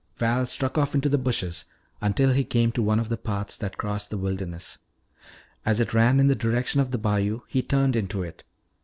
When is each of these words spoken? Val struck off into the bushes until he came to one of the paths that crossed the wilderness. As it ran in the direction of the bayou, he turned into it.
Val 0.17 0.47
struck 0.47 0.79
off 0.79 0.95
into 0.95 1.07
the 1.07 1.17
bushes 1.19 1.65
until 2.01 2.31
he 2.31 2.43
came 2.43 2.71
to 2.71 2.81
one 2.81 2.99
of 2.99 3.07
the 3.07 3.17
paths 3.17 3.55
that 3.55 3.77
crossed 3.77 4.09
the 4.09 4.17
wilderness. 4.17 4.79
As 5.63 5.79
it 5.79 5.93
ran 5.93 6.19
in 6.19 6.25
the 6.25 6.33
direction 6.33 6.81
of 6.81 6.89
the 6.89 6.97
bayou, 6.97 7.41
he 7.47 7.61
turned 7.61 7.95
into 7.95 8.23
it. 8.23 8.43